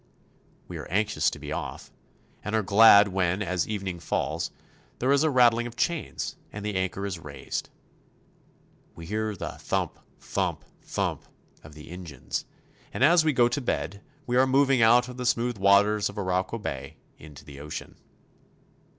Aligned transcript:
We 0.67 0.77
are 0.77 0.87
anxious 0.87 1.29
to 1.29 1.37
be 1.37 1.51
off, 1.51 1.91
and 2.43 2.55
are 2.55 2.63
glad 2.63 3.09
when, 3.09 3.43
as 3.43 3.67
evening 3.67 3.99
falls, 3.99 4.49
there 4.97 5.11
is 5.11 5.21
a 5.21 5.29
rattling 5.29 5.67
of 5.67 5.75
chains 5.75 6.37
and 6.51 6.65
the 6.65 6.73
anchor 6.73 7.05
is 7.05 7.19
raised. 7.19 7.69
We 8.95 9.05
hear 9.05 9.35
the 9.35 9.59
thump, 9.59 9.99
thump, 10.19 10.65
thump 10.81 11.25
of 11.63 11.75
the 11.75 11.91
engines, 11.91 12.45
and 12.91 13.03
as 13.03 13.23
we 13.23 13.31
go 13.31 13.47
to 13.49 13.61
bed 13.61 14.01
we 14.25 14.37
are 14.37 14.47
moving 14.47 14.81
out 14.81 15.07
of 15.07 15.17
the 15.17 15.25
smooth 15.27 15.59
waters 15.59 16.09
of 16.09 16.17
Arauco 16.17 16.57
Bay 16.57 16.97
into 17.19 17.45
the 17.45 17.59
ocean. 17.59 17.95